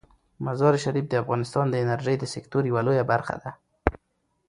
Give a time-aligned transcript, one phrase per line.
[0.45, 3.51] مزارشریف د افغانستان د انرژۍ د سکتور یوه لویه برخه ده.